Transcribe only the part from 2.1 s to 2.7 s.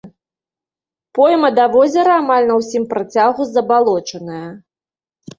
амаль на